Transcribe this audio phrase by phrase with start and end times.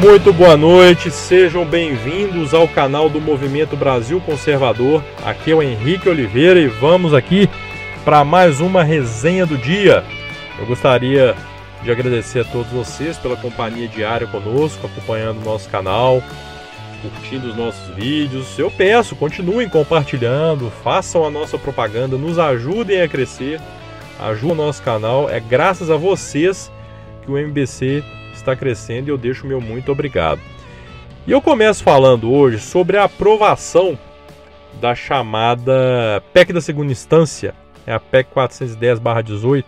[0.00, 5.02] Muito boa noite, sejam bem-vindos ao canal do Movimento Brasil Conservador.
[5.24, 7.50] Aqui é o Henrique Oliveira e vamos aqui
[8.04, 10.04] para mais uma resenha do dia.
[10.56, 11.34] Eu gostaria
[11.82, 16.22] de agradecer a todos vocês pela companhia diária conosco, acompanhando o nosso canal,
[17.02, 18.56] curtindo os nossos vídeos.
[18.56, 23.60] Eu peço, continuem compartilhando, façam a nossa propaganda, nos ajudem a crescer,
[24.20, 25.28] ajudem o nosso canal.
[25.28, 26.70] É graças a vocês
[27.24, 28.04] que o MBC
[28.38, 30.40] está crescendo e eu deixo meu muito obrigado.
[31.26, 33.98] E eu começo falando hoje sobre a aprovação
[34.80, 37.54] da chamada PEC da segunda instância,
[37.86, 39.64] é a PEC 410/18.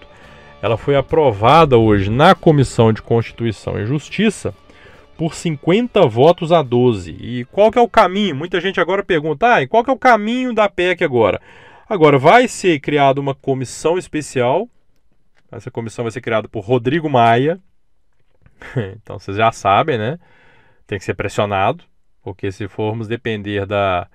[0.62, 4.54] Ela foi aprovada hoje na Comissão de Constituição e Justiça
[5.16, 7.10] por 50 votos a 12.
[7.20, 8.36] E qual que é o caminho?
[8.36, 11.40] Muita gente agora pergunta: "Ah, e qual que é o caminho da PEC agora?"
[11.88, 14.68] Agora vai ser criada uma comissão especial.
[15.50, 17.58] Essa comissão vai ser criada por Rodrigo Maia,
[18.96, 20.18] então vocês já sabem, né?
[20.86, 21.84] Tem que ser pressionado,
[22.22, 24.08] porque se formos depender da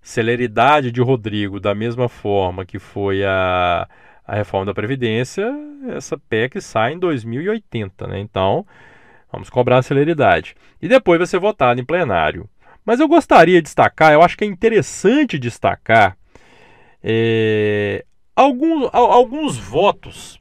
[0.00, 3.88] celeridade de Rodrigo da mesma forma que foi a,
[4.26, 5.52] a reforma da Previdência,
[5.88, 8.18] essa PEC sai em 2080, né?
[8.18, 8.66] Então
[9.30, 10.54] vamos cobrar a celeridade.
[10.80, 12.48] E depois vai ser votado em plenário.
[12.84, 16.16] Mas eu gostaria de destacar, eu acho que é interessante destacar
[17.02, 18.04] é,
[18.34, 20.40] alguns, alguns votos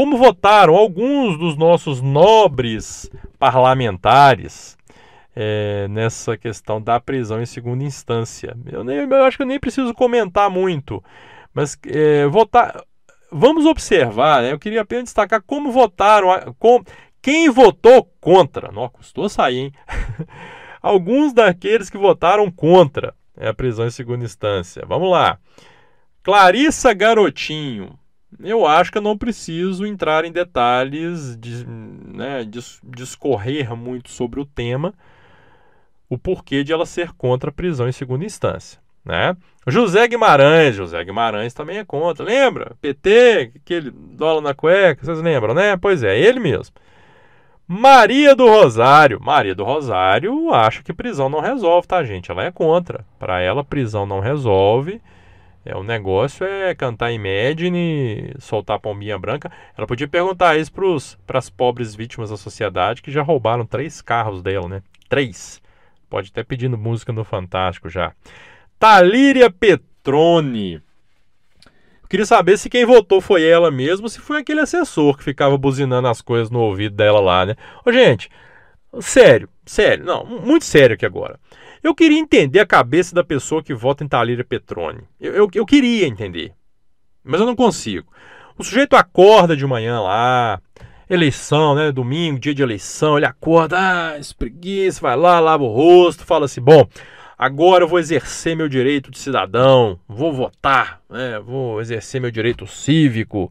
[0.00, 4.74] como votaram alguns dos nossos nobres parlamentares
[5.36, 8.56] é, nessa questão da prisão em segunda instância.
[8.64, 11.04] Eu, nem, eu acho que eu nem preciso comentar muito,
[11.52, 12.82] mas é, votar.
[13.30, 14.52] Vamos observar, né?
[14.54, 16.28] eu queria apenas destacar como votaram,
[16.58, 16.82] com,
[17.20, 18.72] quem votou contra.
[18.72, 19.72] Não, custou sair, hein?
[20.80, 24.82] Alguns daqueles que votaram contra é, a prisão em segunda instância.
[24.86, 25.38] Vamos lá.
[26.22, 27.99] Clarissa Garotinho,
[28.38, 32.46] eu acho que eu não preciso entrar em detalhes, de, né,
[32.84, 34.94] discorrer muito sobre o tema,
[36.08, 38.80] o porquê de ela ser contra a prisão em segunda instância.
[39.04, 39.36] Né?
[39.66, 42.76] José Guimarães, José Guimarães também é contra, lembra?
[42.80, 45.76] PT, aquele dólar na cueca, vocês lembram, né?
[45.76, 46.74] Pois é, ele mesmo.
[47.66, 52.30] Maria do Rosário, Maria do Rosário acha que prisão não resolve, tá, gente?
[52.30, 53.06] Ela é contra.
[53.18, 55.00] Para ela, prisão não resolve.
[55.64, 59.50] É, o negócio é cantar Imagine, soltar a pombinha branca.
[59.76, 60.72] Ela podia perguntar isso
[61.26, 64.82] para as pobres vítimas da sociedade que já roubaram três carros dela, né?
[65.08, 65.60] Três.
[66.08, 68.12] Pode até pedindo música no Fantástico já.
[68.78, 70.82] Talíria Petrone.
[72.08, 76.08] Queria saber se quem votou foi ela mesmo, se foi aquele assessor que ficava buzinando
[76.08, 77.54] as coisas no ouvido dela lá, né?
[77.84, 78.28] Ô, gente,
[78.98, 81.38] sério, sério, não, muito sério aqui agora.
[81.82, 85.02] Eu queria entender a cabeça da pessoa que vota em Talíria Petrone.
[85.18, 86.52] Eu, eu, eu queria entender,
[87.24, 88.06] mas eu não consigo.
[88.58, 90.60] O sujeito acorda de manhã lá,
[91.08, 91.90] eleição, né?
[91.90, 96.60] Domingo, dia de eleição, ele acorda, ah, espreguiça, vai lá, lava o rosto, fala assim:
[96.60, 96.86] bom,
[97.38, 101.40] agora eu vou exercer meu direito de cidadão, vou votar, né?
[101.40, 103.50] Vou exercer meu direito cívico.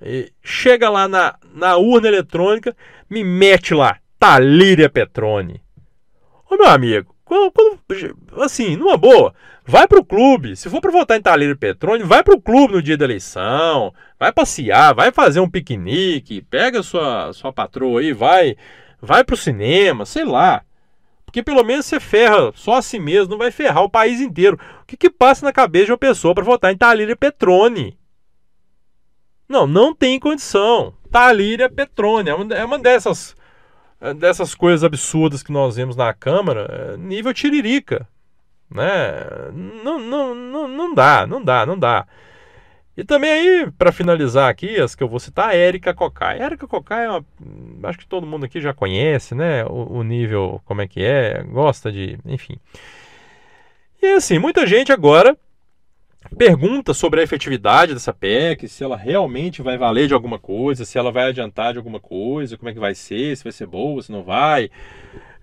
[0.00, 2.76] E chega lá na, na urna eletrônica,
[3.10, 5.60] me mete lá, Talíria Petrone.
[6.48, 7.80] Ô meu amigo, quando, quando,
[8.40, 10.54] assim, numa boa, vai pro clube.
[10.54, 13.92] Se for para votar em Talheiro Petrone, vai pro clube no dia da eleição.
[14.18, 18.56] Vai passear, vai fazer um piquenique, pega sua sua patroa aí, vai
[19.02, 20.62] vai pro cinema, sei lá.
[21.24, 24.56] Porque pelo menos você ferra só a si mesmo, não vai ferrar o país inteiro.
[24.82, 27.98] O que, que passa na cabeça de uma pessoa para votar em Talíria Petrone?
[29.48, 30.94] Não, não tem condição.
[31.10, 33.34] Talíria Petrone é uma, é uma dessas
[34.18, 38.06] dessas coisas absurdas que nós vemos na Câmara, é, nível tiririca.
[38.70, 39.24] Né?
[39.84, 42.06] Não, não, não, não dá, não dá, não dá.
[42.96, 46.40] E também aí, para finalizar aqui, as que eu vou citar, a Érica Cocai.
[46.40, 47.24] Érica Cocai é uma,
[47.84, 49.64] acho que todo mundo aqui já conhece, né?
[49.66, 52.58] O, o, nível, como é que é, gosta de, enfim.
[54.02, 55.36] E assim, muita gente agora
[56.36, 60.98] pergunta sobre a efetividade dessa PEC, se ela realmente vai valer de alguma coisa, se
[60.98, 64.02] ela vai adiantar de alguma coisa, como é que vai ser, se vai ser boa,
[64.02, 64.70] se não vai.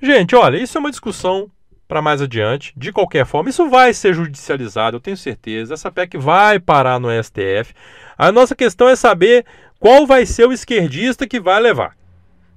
[0.02, 1.50] Gente, olha, isso é uma discussão
[1.88, 2.74] para mais adiante.
[2.76, 5.76] De qualquer forma, isso vai ser judicializado, eu tenho certeza.
[5.76, 7.74] Essa PEC vai parar no STF.
[8.18, 9.46] A nossa questão é saber
[9.80, 11.96] qual vai ser o esquerdista que vai levar.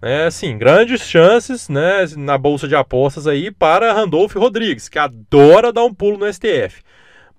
[0.01, 5.73] É, sim, grandes chances né, na bolsa de apostas aí para Randolph Rodrigues, que adora
[5.73, 6.83] dar um pulo no STF.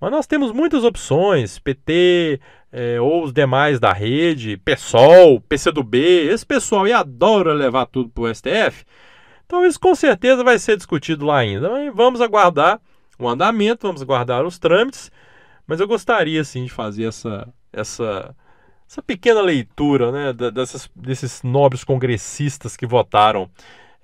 [0.00, 2.40] Mas nós temos muitas opções, PT
[2.70, 5.98] é, ou os demais da rede, PSOL, PCdoB,
[6.28, 8.84] esse pessoal aí adora levar tudo para o STF.
[9.46, 11.70] Então isso com certeza vai ser discutido lá ainda.
[11.70, 12.80] Mas vamos aguardar
[13.18, 15.10] o andamento, vamos aguardar os trâmites,
[15.66, 18.34] mas eu gostaria sim de fazer essa, essa,
[18.88, 23.50] essa pequena leitura né, dessas, desses nobres congressistas que votaram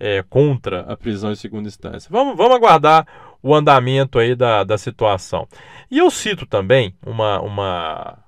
[0.01, 2.09] é, contra a prisão em segunda instância.
[2.11, 3.07] Vamos, vamos aguardar
[3.45, 5.47] o andamento aí da, da situação.
[5.91, 7.41] E eu cito também uma.
[7.43, 8.19] uma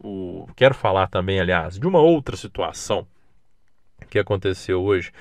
[0.00, 3.06] o, quero falar também, aliás, de uma outra situação
[4.10, 5.12] que aconteceu hoje.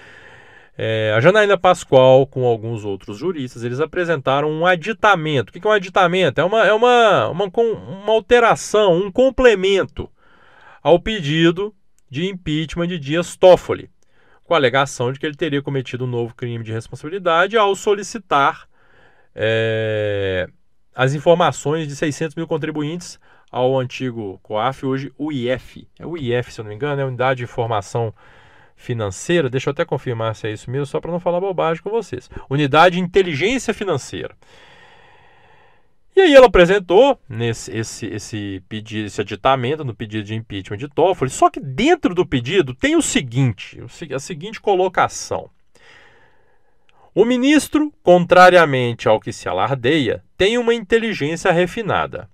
[0.75, 5.49] É, a Janaína Pascoal, com alguns outros juristas, eles apresentaram um aditamento.
[5.49, 6.41] O que é um aditamento?
[6.41, 10.09] É uma, é uma, uma, uma alteração, um complemento
[10.81, 11.73] ao pedido
[12.09, 13.91] de impeachment de Dias Toffoli,
[14.44, 18.67] com a alegação de que ele teria cometido um novo crime de responsabilidade ao solicitar
[19.39, 20.48] é,
[20.95, 23.19] as informações de 600 mil contribuintes
[23.51, 25.88] ao antigo COAF, hoje o IF.
[26.00, 28.12] É o IF, se eu não me engano, é a Unidade de Informação
[28.75, 29.50] Financeira.
[29.50, 32.30] Deixa eu até confirmar se é isso mesmo, só para não falar bobagem com vocês.
[32.50, 34.36] Unidade de Inteligência Financeira.
[36.16, 40.88] E aí ela apresentou nesse, esse, esse pedido, esse aditamento no pedido de impeachment de
[40.88, 43.80] Toffoli, só que dentro do pedido tem o seguinte,
[44.12, 45.48] a seguinte colocação.
[47.19, 52.30] O ministro, contrariamente ao que se alardeia, tem uma inteligência refinada.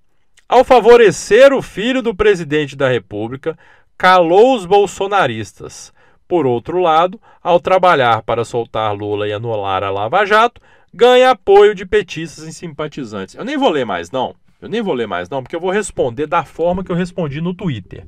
[0.46, 3.58] Ao favorecer o filho do presidente da República,
[3.96, 5.90] calou os bolsonaristas.
[6.28, 10.60] Por outro lado, ao trabalhar para soltar Lula e anular a Lava Jato,
[10.92, 13.36] ganha apoio de petistas e simpatizantes.
[13.36, 14.36] Eu nem vou ler mais, não.
[14.60, 17.40] Eu nem vou ler mais, não, porque eu vou responder da forma que eu respondi
[17.40, 18.06] no Twitter.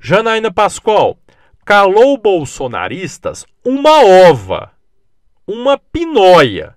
[0.00, 1.16] Janaína Pascoal,
[1.64, 4.72] calou bolsonaristas uma ova,
[5.48, 6.76] uma pinóia.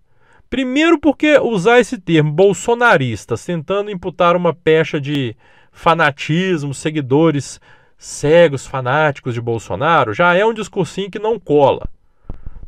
[0.50, 5.35] Primeiro, porque usar esse termo bolsonaristas, tentando imputar uma pecha de
[5.71, 7.59] fanatismo, seguidores
[7.97, 11.88] cegos, fanáticos de Bolsonaro, já é um discursinho que não cola.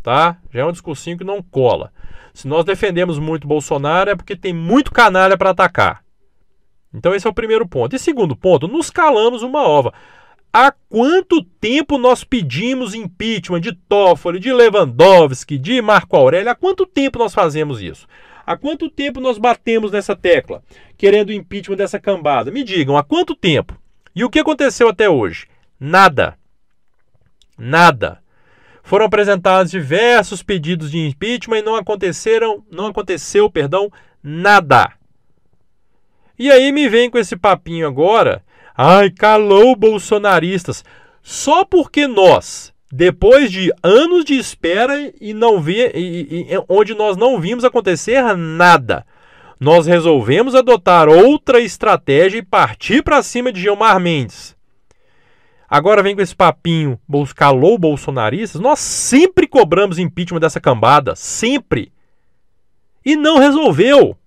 [0.01, 0.38] Tá?
[0.53, 1.91] Já é um discursinho que não cola.
[2.33, 6.03] Se nós defendemos muito Bolsonaro é porque tem muito canalha para atacar.
[6.94, 7.95] Então esse é o primeiro ponto.
[7.95, 9.94] E segundo ponto, nos calamos uma ova.
[10.55, 16.51] Há quanto tempo nós pedimos impeachment de Toffoli, de Lewandowski, de Marco Aurélio?
[16.51, 18.07] Há quanto tempo nós fazemos isso?
[18.45, 20.61] Há quanto tempo nós batemos nessa tecla,
[20.95, 22.51] querendo impeachment dessa cambada?
[22.51, 23.75] Me digam, há quanto tempo?
[24.15, 25.47] E o que aconteceu até hoje?
[25.79, 26.38] Nada.
[27.57, 28.21] Nada.
[28.83, 33.91] Foram apresentados diversos pedidos de impeachment e não aconteceram, não aconteceu, perdão,
[34.21, 34.91] nada.
[36.38, 38.44] E aí me vem com esse papinho agora,
[38.75, 40.84] ai, calou bolsonaristas,
[41.22, 47.16] só porque nós, depois de anos de espera e não vi, e, e, onde nós
[47.18, 49.06] não vimos acontecer nada,
[49.60, 54.54] nós resolvemos adotar outra estratégia e partir para cima de Gilmar Mendes.
[55.70, 57.00] Agora vem com esse papinho,
[57.36, 58.62] calou bolsonaristas.
[58.62, 61.92] Nós sempre cobramos impeachment dessa cambada, sempre.
[63.04, 64.12] E não resolveu.
[64.12, 64.18] O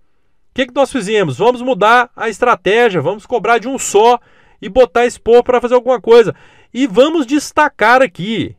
[0.53, 1.39] que, que nós fizemos?
[1.39, 4.19] Vamos mudar a estratégia, vamos cobrar de um só
[4.61, 6.35] e botar esse povo para fazer alguma coisa.
[6.73, 8.56] E vamos destacar aqui.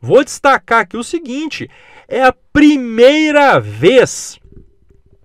[0.00, 1.68] Vou destacar aqui o seguinte:
[2.08, 4.38] é a primeira vez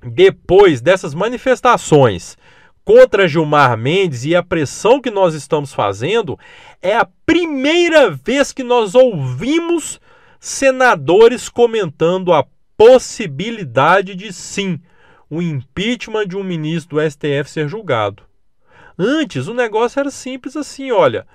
[0.03, 2.37] depois dessas manifestações
[2.83, 6.37] contra Gilmar Mendes e a pressão que nós estamos fazendo,
[6.81, 9.99] é a primeira vez que nós ouvimos
[10.39, 12.45] senadores comentando a
[12.75, 14.79] possibilidade de sim
[15.29, 18.23] o impeachment de um ministro do STF ser julgado.
[18.97, 21.25] Antes o negócio era simples assim, olha,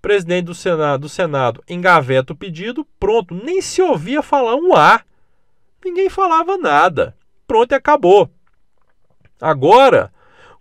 [0.00, 5.00] presidente do Senado, do Senado engaveta o pedido, pronto, nem se ouvia falar um A.
[5.84, 7.14] Ninguém falava nada.
[7.46, 8.30] Pronto e acabou.
[9.40, 10.12] Agora,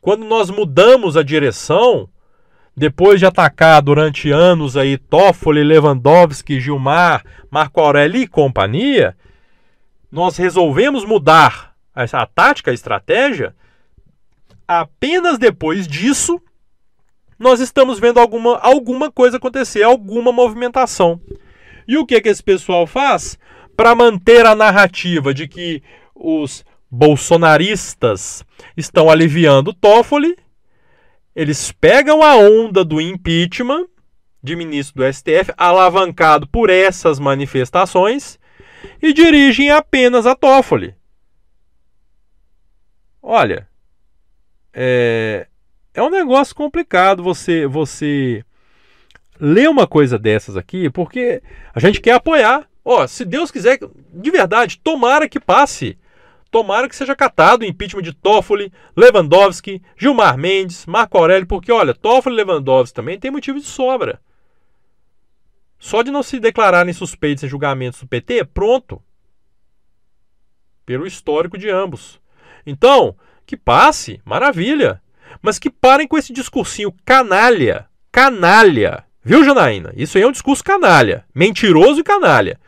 [0.01, 2.07] quando nós mudamos a direção,
[2.75, 9.15] depois de atacar durante anos aí Toffoli, Lewandowski, Gilmar, Marco Aurélio e companhia,
[10.11, 13.55] nós resolvemos mudar a tática, a estratégia.
[14.67, 16.41] Apenas depois disso,
[17.37, 21.21] nós estamos vendo alguma, alguma coisa acontecer, alguma movimentação.
[21.87, 23.37] E o que, que esse pessoal faz?
[23.75, 25.83] Para manter a narrativa de que
[26.15, 28.43] os bolsonaristas
[28.75, 30.37] estão aliviando Toffoli,
[31.35, 33.87] eles pegam a onda do impeachment
[34.41, 38.39] de ministro do STF, alavancado por essas manifestações,
[39.01, 40.95] e dirigem apenas a Toffoli.
[43.21, 43.67] Olha,
[44.75, 45.47] é,
[45.93, 48.43] é um negócio complicado você você
[49.39, 51.41] ler uma coisa dessas aqui, porque
[51.73, 52.67] a gente quer apoiar.
[52.83, 53.79] Ó, se Deus quiser,
[54.13, 55.97] de verdade, tomara que passe
[56.55, 61.93] Tomara que seja catado o impeachment de Toffoli, Lewandowski, Gilmar Mendes, Marco Aurélio, porque olha,
[61.93, 64.21] Toffoli e Lewandowski também tem motivo de sobra.
[65.77, 69.03] Só de não se declararem suspeitos em julgamentos do PT, pronto.
[70.85, 72.21] Pelo histórico de ambos.
[72.65, 75.01] Então, que passe, maravilha.
[75.41, 77.87] Mas que parem com esse discursinho canalha.
[78.11, 79.03] Canalha.
[79.23, 79.91] Viu, Janaína?
[79.95, 81.25] Isso aí é um discurso canalha.
[81.33, 82.59] Mentiroso e canalha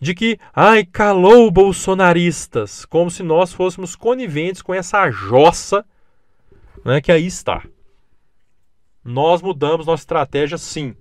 [0.00, 5.84] de que, ai, calou bolsonaristas, como se nós fôssemos coniventes com essa jossa
[6.84, 7.64] né, que aí está.
[9.04, 10.94] Nós mudamos nossa estratégia, sim.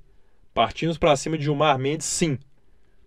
[0.53, 2.39] Partimos para cima de Gilmar Mendes, sim.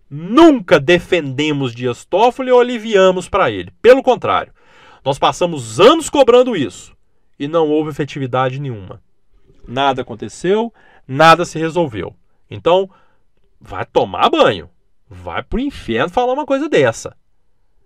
[0.09, 3.71] Nunca defendemos Dias Toffoli ou aliviamos para ele.
[3.81, 4.53] Pelo contrário,
[5.03, 6.95] nós passamos anos cobrando isso
[7.39, 9.01] e não houve efetividade nenhuma.
[9.67, 10.73] Nada aconteceu,
[11.07, 12.15] nada se resolveu.
[12.49, 12.89] Então,
[13.59, 14.69] vai tomar banho.
[15.09, 17.15] Vai pro inferno falar uma coisa dessa.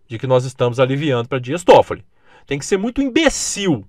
[0.07, 2.05] De que nós estamos aliviando para Dias Toffoli.
[2.45, 3.87] Tem que ser muito imbecil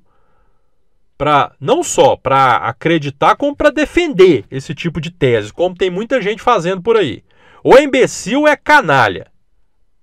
[1.18, 6.20] para não só para acreditar como para defender esse tipo de tese, como tem muita
[6.20, 7.24] gente fazendo por aí.
[7.62, 9.26] Ou é imbecil ou é canalha.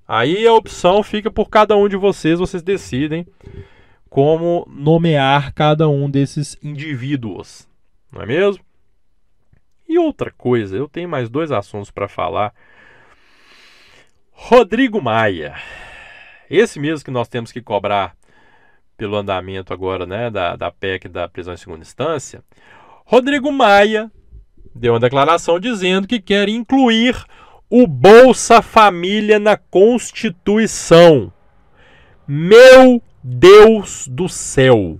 [0.07, 3.25] Aí a opção fica por cada um de vocês, vocês decidem
[4.09, 7.67] como nomear cada um desses indivíduos,
[8.11, 8.63] não é mesmo?
[9.87, 12.53] E outra coisa, eu tenho mais dois assuntos para falar.
[14.31, 15.55] Rodrigo Maia.
[16.49, 18.15] Esse mesmo que nós temos que cobrar
[18.95, 22.43] pelo andamento agora né, da, da PEC da prisão em segunda instância.
[23.05, 24.11] Rodrigo Maia
[24.75, 27.15] deu uma declaração dizendo que quer incluir
[27.75, 31.33] o Bolsa Família na Constituição.
[32.27, 34.99] Meu Deus do céu!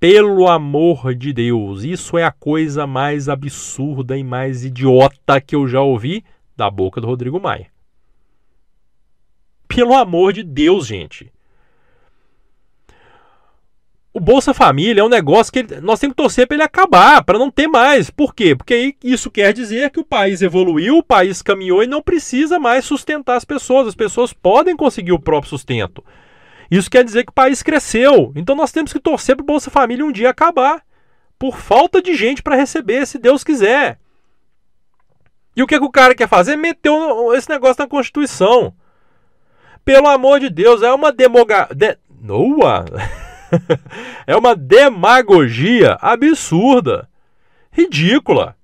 [0.00, 5.68] Pelo amor de Deus, isso é a coisa mais absurda e mais idiota que eu
[5.68, 6.24] já ouvi
[6.56, 7.68] da boca do Rodrigo Maia.
[9.68, 11.30] Pelo amor de Deus, gente.
[14.12, 17.22] O Bolsa Família é um negócio que ele, nós temos que torcer para ele acabar,
[17.22, 18.10] para não ter mais.
[18.10, 18.56] Por quê?
[18.56, 22.84] Porque isso quer dizer que o país evoluiu, o país caminhou e não precisa mais
[22.84, 23.86] sustentar as pessoas.
[23.86, 26.02] As pessoas podem conseguir o próprio sustento.
[26.70, 28.32] Isso quer dizer que o país cresceu.
[28.34, 30.82] Então nós temos que torcer para o Bolsa Família um dia acabar.
[31.38, 33.98] Por falta de gente para receber, se Deus quiser.
[35.54, 36.56] E o que, que o cara quer fazer?
[36.56, 38.74] Meteu esse negócio na Constituição.
[39.84, 41.68] Pelo amor de Deus, é uma demoga...
[41.74, 41.96] De...
[42.20, 42.84] Noa!
[44.26, 47.08] é uma demagogia absurda.
[47.70, 48.56] Ridícula.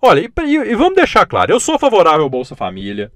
[0.00, 3.10] Olha, e, e, vamos deixar claro, eu sou favorável ao Bolsa Família.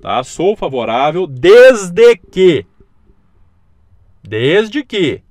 [0.00, 0.22] Tá?
[0.22, 2.66] Sou favorável desde que.
[4.22, 5.22] Desde que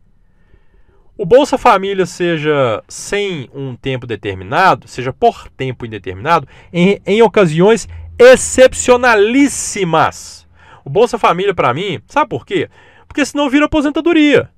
[1.16, 7.88] o Bolsa Família seja sem um tempo determinado, seja por tempo indeterminado, em, em ocasiões
[8.18, 10.48] excepcionalíssimas.
[10.84, 12.70] O Bolsa Família, para mim, sabe por quê?
[13.14, 14.50] Porque senão vira aposentadoria.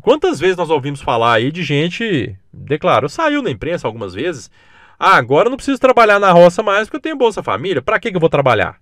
[0.00, 4.50] Quantas vezes nós ouvimos falar aí de gente, declarou, saiu na imprensa algumas vezes,
[4.98, 8.10] ah, agora não preciso trabalhar na roça mais porque eu tenho Bolsa Família, para que,
[8.10, 8.80] que eu vou trabalhar?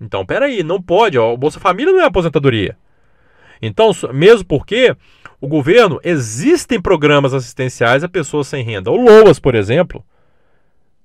[0.00, 1.18] Então, peraí, não pode.
[1.18, 2.78] Ó, Bolsa Família não é aposentadoria.
[3.60, 4.96] Então, mesmo porque
[5.38, 8.90] o governo, existem programas assistenciais a pessoas sem renda.
[8.90, 10.02] O LOAS, por exemplo.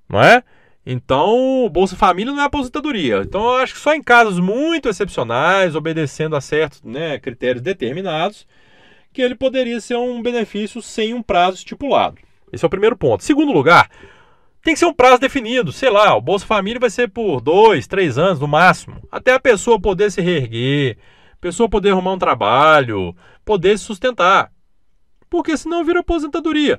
[0.08, 0.42] Não é?
[0.88, 3.22] Então, Bolsa Família não é aposentadoria.
[3.22, 8.46] Então, eu acho que só em casos muito excepcionais, obedecendo a certos né, critérios determinados,
[9.12, 12.18] que ele poderia ser um benefício sem um prazo estipulado.
[12.52, 13.24] Esse é o primeiro ponto.
[13.24, 13.90] Segundo lugar,
[14.62, 15.72] tem que ser um prazo definido.
[15.72, 19.02] Sei lá, o Bolsa Família vai ser por dois, três anos no máximo.
[19.10, 20.98] Até a pessoa poder se reerguer,
[21.32, 24.52] a pessoa poder arrumar um trabalho, poder se sustentar.
[25.28, 26.78] Porque senão vira aposentadoria.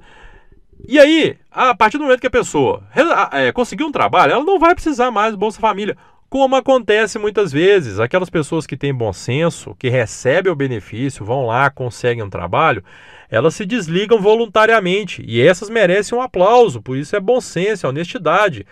[0.86, 2.84] E aí, a partir do momento que a pessoa
[3.32, 5.98] é, conseguiu um trabalho, ela não vai precisar mais do Bolsa Família.
[6.30, 11.46] Como acontece muitas vezes, aquelas pessoas que têm bom senso, que recebem o benefício, vão
[11.46, 12.84] lá, conseguem um trabalho,
[13.30, 17.90] elas se desligam voluntariamente e essas merecem um aplauso, por isso é bom senso, é
[17.90, 18.66] honestidade.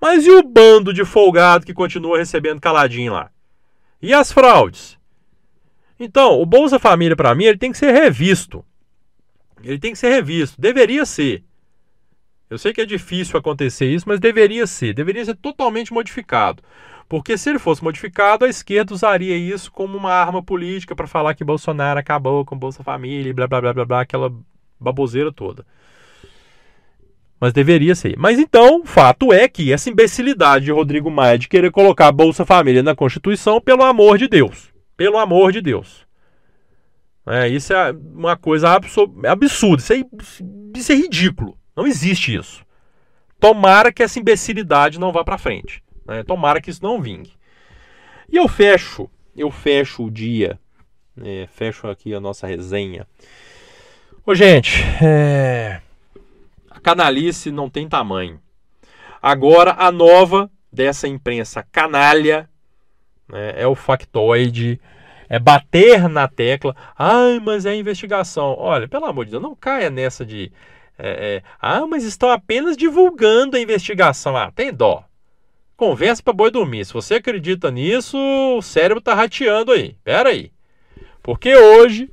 [0.00, 3.30] Mas e o bando de folgado que continua recebendo caladinho lá?
[4.00, 4.98] E as fraudes?
[6.00, 8.64] Então, o Bolsa Família, para mim, ele tem que ser revisto.
[9.62, 10.60] Ele tem que ser revisto.
[10.60, 11.44] Deveria ser.
[12.52, 14.92] Eu sei que é difícil acontecer isso, mas deveria ser.
[14.92, 16.62] Deveria ser totalmente modificado.
[17.08, 21.34] Porque se ele fosse modificado, a esquerda usaria isso como uma arma política para falar
[21.34, 24.30] que Bolsonaro acabou com Bolsa Família blá blá blá blá blá, aquela
[24.78, 25.64] baboseira toda.
[27.40, 28.18] Mas deveria ser.
[28.18, 32.44] Mas então, o fato é que essa imbecilidade de Rodrigo Maia de querer colocar Bolsa
[32.44, 34.70] Família na Constituição, pelo amor de Deus.
[34.94, 36.06] Pelo amor de Deus.
[37.26, 39.78] É, isso é uma coisa absurda.
[39.78, 40.04] Isso é,
[40.76, 41.56] isso é ridículo.
[41.76, 42.64] Não existe isso.
[43.38, 45.82] Tomara que essa imbecilidade não vá para frente.
[46.06, 46.22] Né?
[46.22, 47.32] Tomara que isso não vingue.
[48.28, 50.58] E eu fecho, eu fecho o dia,
[51.16, 51.46] né?
[51.48, 53.06] fecho aqui a nossa resenha.
[54.24, 55.80] Ô, gente, é...
[56.70, 58.40] a canalice não tem tamanho.
[59.20, 62.48] Agora, a nova dessa imprensa canalha
[63.28, 63.54] né?
[63.56, 64.80] é o factoide,
[65.28, 66.76] é bater na tecla.
[66.96, 68.54] Ai, mas é investigação.
[68.58, 70.52] Olha, pelo amor de Deus, não caia nessa de.
[70.98, 74.36] É, é, ah, mas estão apenas divulgando a investigação.
[74.36, 75.04] Ah, tem dó.
[75.76, 76.84] conversa para boi dormir.
[76.84, 79.96] Se você acredita nisso, o cérebro tá rateando aí.
[80.04, 80.52] Pera aí.
[81.22, 82.10] Porque hoje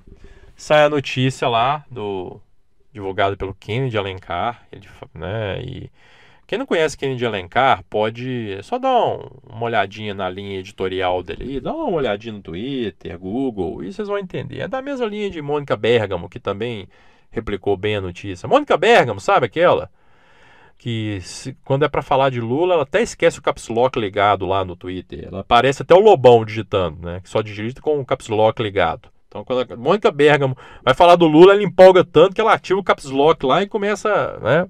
[0.56, 2.40] sai a notícia lá do
[2.92, 5.90] divulgado pelo Kennedy Alencar, ele, né, e
[6.48, 11.62] quem não conhece Kennedy Alencar pode só dar um, uma olhadinha na linha editorial dele,
[11.62, 14.62] dá uma olhadinha no Twitter, Google, e vocês vão entender.
[14.62, 16.90] É da mesma linha de Mônica Bergamo, que também
[17.32, 18.48] replicou bem a notícia.
[18.48, 19.90] Mônica Bergamo, sabe aquela?
[20.78, 24.46] Que se, quando é para falar de Lula, ela até esquece o caps lock ligado
[24.46, 25.28] lá no Twitter.
[25.28, 27.20] Ela parece até o Lobão digitando, né?
[27.22, 29.10] Que só digita com o caps lock ligado.
[29.28, 32.80] Então, quando a Mônica Bergamo vai falar do Lula, ela empolga tanto que ela ativa
[32.80, 34.68] o caps lock lá e começa, né?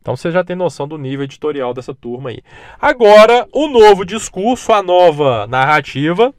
[0.00, 2.40] Então você já tem noção do nível editorial dessa turma aí.
[2.80, 6.32] Agora, o novo discurso, a nova narrativa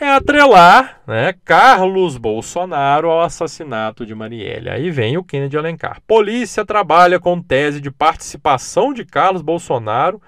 [0.00, 4.70] é atrelar né, Carlos Bolsonaro ao assassinato de Marielle.
[4.70, 6.00] Aí vem o Kennedy Alencar.
[6.06, 10.20] Polícia trabalha com tese de participação de Carlos Bolsonaro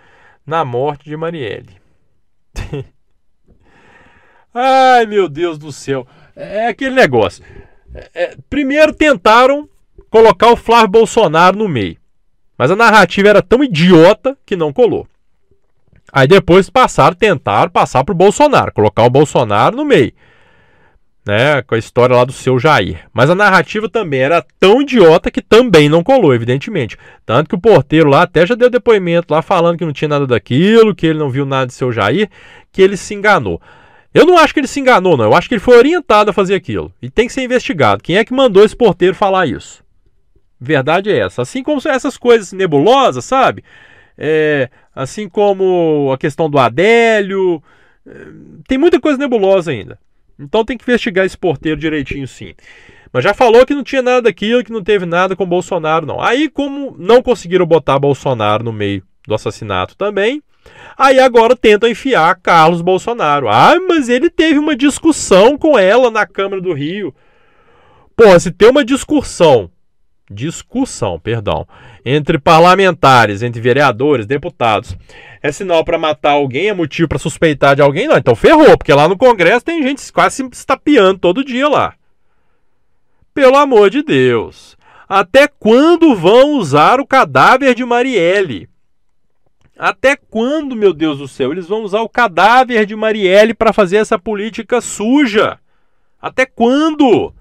[0.46, 1.80] na morte de Marielle.
[4.52, 6.06] Ai, meu Deus do céu.
[6.36, 7.42] É aquele negócio.
[7.94, 9.68] É, é, primeiro tentaram
[10.10, 11.96] colocar o Flávio Bolsonaro no meio.
[12.58, 15.06] Mas a narrativa era tão idiota que não colou.
[16.12, 20.12] Aí depois passaram, tentaram passar para o Bolsonaro, colocar o Bolsonaro no meio.
[21.24, 23.08] Né, com a história lá do seu Jair.
[23.12, 26.98] Mas a narrativa também era tão idiota que também não colou, evidentemente.
[27.24, 30.26] Tanto que o porteiro lá até já deu depoimento lá falando que não tinha nada
[30.26, 32.28] daquilo, que ele não viu nada de seu Jair,
[32.72, 33.62] que ele se enganou.
[34.12, 35.26] Eu não acho que ele se enganou, não.
[35.26, 36.92] Eu acho que ele foi orientado a fazer aquilo.
[37.00, 38.02] E tem que ser investigado.
[38.02, 39.82] Quem é que mandou esse porteiro falar isso?
[40.60, 41.42] Verdade é essa.
[41.42, 43.62] Assim como essas coisas nebulosas, sabe?
[44.16, 47.62] É, assim como a questão do Adélio.
[48.06, 48.26] É,
[48.68, 49.98] tem muita coisa nebulosa ainda.
[50.38, 52.54] Então tem que investigar esse porteiro direitinho, sim.
[53.12, 56.20] Mas já falou que não tinha nada daquilo, que não teve nada com Bolsonaro, não.
[56.20, 60.42] Aí, como não conseguiram botar Bolsonaro no meio do assassinato também,
[60.96, 63.48] aí agora tentam enfiar Carlos Bolsonaro.
[63.48, 67.14] Ah, mas ele teve uma discussão com ela na Câmara do Rio.
[68.16, 69.70] Pô, se tem uma discussão
[70.32, 71.66] discussão, perdão,
[72.04, 74.96] entre parlamentares, entre vereadores, deputados,
[75.42, 78.08] é sinal para matar alguém, é motivo para suspeitar de alguém?
[78.08, 81.94] Não, então ferrou, porque lá no Congresso tem gente quase se estapeando todo dia lá.
[83.34, 84.76] Pelo amor de Deus.
[85.08, 88.68] Até quando vão usar o cadáver de Marielle?
[89.78, 93.96] Até quando, meu Deus do céu, eles vão usar o cadáver de Marielle para fazer
[93.96, 95.58] essa política suja?
[96.20, 97.34] Até quando?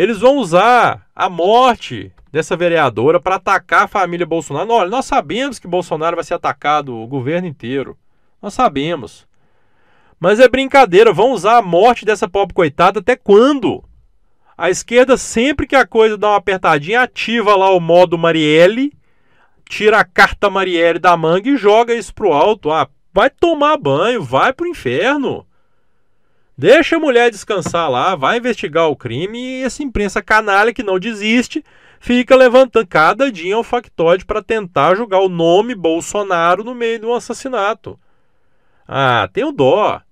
[0.00, 4.72] Eles vão usar a morte dessa vereadora para atacar a família Bolsonaro.
[4.72, 7.98] Olha, nós sabemos que Bolsonaro vai ser atacado o governo inteiro.
[8.40, 9.28] Nós sabemos.
[10.18, 13.84] Mas é brincadeira, vão usar a morte dessa pobre coitada até quando?
[14.56, 18.94] A esquerda, sempre que a coisa dá uma apertadinha, ativa lá o modo Marielle,
[19.68, 22.72] tira a carta Marielle da manga e joga isso pro alto.
[22.72, 25.46] Ah, vai tomar banho, vai pro inferno.
[26.60, 30.98] Deixa a mulher descansar lá, vai investigar o crime e essa imprensa canalha que não
[30.98, 31.64] desiste
[31.98, 37.06] fica levantando cada dia um factoide para tentar jogar o nome Bolsonaro no meio de
[37.06, 37.98] um assassinato.
[38.86, 40.02] Ah, tenho dó.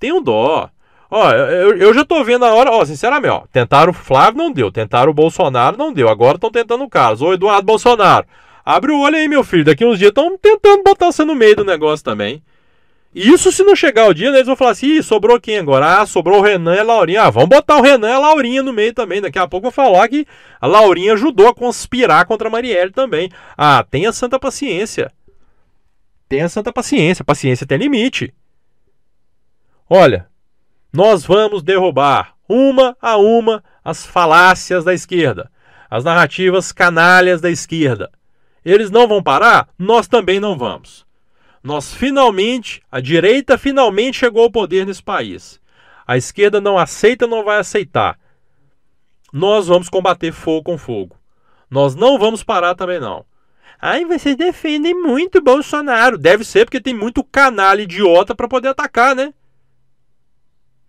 [0.00, 0.68] Tenho dó.
[1.08, 4.50] Ó, eu, eu já tô vendo a hora, ó, sinceramente, ó, tentaram o Flávio, não
[4.50, 7.22] deu, tentaram o Bolsonaro, não deu, agora estão tentando o Carlos.
[7.22, 8.26] Ô, Eduardo Bolsonaro,
[8.64, 11.54] abre o olho aí, meu filho, daqui uns dias estão tentando botar você no meio
[11.54, 12.42] do negócio também.
[13.14, 16.00] Isso se não chegar o dia, né, eles vão falar assim: sobrou quem agora?
[16.00, 17.22] Ah, sobrou o Renan e a Laurinha.
[17.22, 19.20] Ah, vamos botar o Renan e a Laurinha no meio também.
[19.20, 20.26] Daqui a pouco vou falar que
[20.60, 23.30] a Laurinha ajudou a conspirar contra a Marielle também.
[23.56, 25.12] Ah, tenha santa paciência.
[26.28, 27.24] Tenha santa paciência.
[27.24, 28.34] Paciência tem limite.
[29.88, 30.26] Olha,
[30.92, 35.50] nós vamos derrubar uma a uma as falácias da esquerda,
[35.90, 38.10] as narrativas canalhas da esquerda.
[38.64, 39.68] Eles não vão parar?
[39.78, 41.03] Nós também não vamos.
[41.64, 45.58] Nós finalmente, a direita finalmente chegou ao poder nesse país.
[46.06, 48.18] A esquerda não aceita, não vai aceitar.
[49.32, 51.16] Nós vamos combater fogo com fogo.
[51.70, 53.24] Nós não vamos parar também não.
[53.80, 56.18] Ai, vocês defendem muito Bolsonaro.
[56.18, 59.32] Deve ser porque tem muito canalha idiota para poder atacar, né?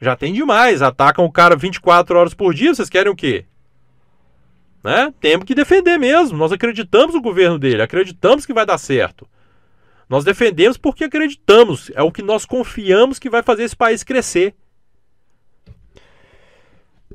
[0.02, 0.82] Já tem demais.
[0.82, 2.76] Atacam o cara 24 horas por dia.
[2.76, 3.46] Vocês querem o quê?
[4.84, 5.14] Né?
[5.22, 6.38] Temos que defender mesmo.
[6.38, 7.82] Nós acreditamos no governo dele.
[7.82, 9.26] Acreditamos que vai dar certo.
[10.10, 14.56] Nós defendemos porque acreditamos, é o que nós confiamos que vai fazer esse país crescer.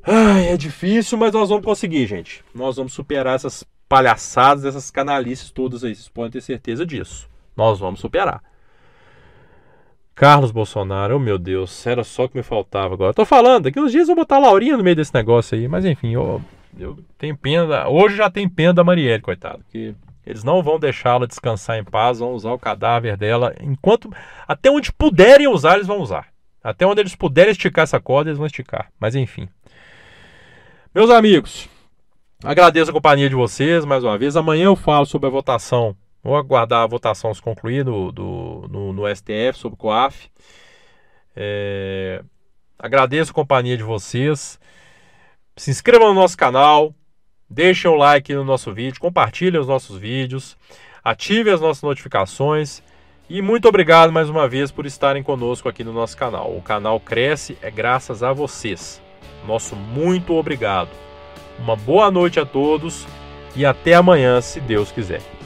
[0.03, 2.43] Ai, é difícil, mas nós vamos conseguir, gente.
[2.55, 5.95] Nós vamos superar essas palhaçadas, essas canalices todas aí.
[5.95, 7.29] Vocês podem ter certeza disso.
[7.57, 8.43] Nós vamos superar.
[10.15, 13.15] Carlos Bolsonaro, oh meu Deus, era só que me faltava agora.
[13.15, 15.67] Tô falando, daqui uns dias eu vou botar a Laurinha no meio desse negócio aí,
[15.67, 16.43] mas enfim, eu,
[16.79, 17.89] eu tenho pena.
[17.89, 22.19] Hoje já tem pena da Marielle, coitado, que Eles não vão deixá-la descansar em paz,
[22.19, 24.11] vão usar o cadáver dela enquanto
[24.47, 26.29] até onde puderem usar, eles vão usar.
[26.63, 28.91] Até onde eles puderem esticar essa corda, eles vão esticar.
[29.01, 29.49] Mas enfim.
[30.95, 31.69] Meus amigos,
[32.45, 34.37] agradeço a companhia de vocês mais uma vez.
[34.37, 35.97] Amanhã eu falo sobre a votação.
[36.23, 40.31] Vou aguardar a votação se concluir no, do, no, no STF sobre o COAF.
[41.35, 42.23] É...
[42.79, 44.61] Agradeço a companhia de vocês.
[45.57, 46.95] Se inscrevam no nosso canal,
[47.51, 50.57] deixem o like no nosso vídeo, compartilhem os nossos vídeos,
[51.03, 52.81] ativem as nossas notificações
[53.29, 56.57] e muito obrigado mais uma vez por estarem conosco aqui no nosso canal.
[56.57, 59.03] O canal cresce é graças a vocês.
[59.47, 60.91] Nosso muito obrigado.
[61.59, 63.07] Uma boa noite a todos
[63.57, 65.40] e até amanhã, se Deus quiser.